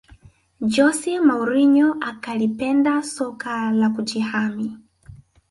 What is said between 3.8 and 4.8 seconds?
kujihami